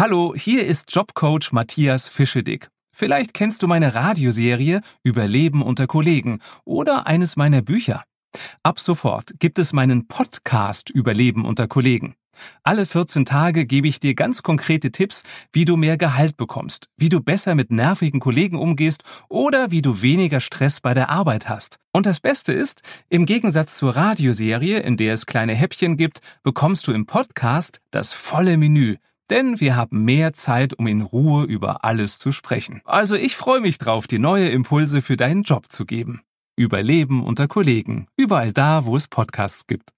[0.00, 2.70] Hallo, hier ist Jobcoach Matthias Fischedick.
[2.90, 8.04] Vielleicht kennst du meine Radioserie Überleben unter Kollegen oder eines meiner Bücher.
[8.62, 12.14] Ab sofort gibt es meinen Podcast Überleben unter Kollegen.
[12.62, 17.10] Alle 14 Tage gebe ich dir ganz konkrete Tipps, wie du mehr Gehalt bekommst, wie
[17.10, 21.76] du besser mit nervigen Kollegen umgehst oder wie du weniger Stress bei der Arbeit hast.
[21.92, 22.80] Und das Beste ist,
[23.10, 28.14] im Gegensatz zur Radioserie, in der es kleine Häppchen gibt, bekommst du im Podcast das
[28.14, 28.96] volle Menü.
[29.30, 32.82] Denn wir haben mehr Zeit, um in Ruhe über alles zu sprechen.
[32.84, 36.22] Also ich freue mich drauf, dir neue Impulse für deinen Job zu geben.
[36.56, 38.08] Überleben unter Kollegen.
[38.16, 39.92] Überall da, wo es Podcasts gibt.